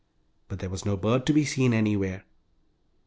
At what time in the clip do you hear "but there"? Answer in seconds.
0.47-0.69